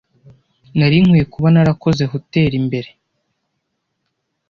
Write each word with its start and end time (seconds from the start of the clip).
Nari 0.77 0.97
nkwiye 1.03 1.25
kuba 1.33 1.47
narakoze 1.53 2.03
hoteri 2.11 2.57
mbere. 2.67 2.89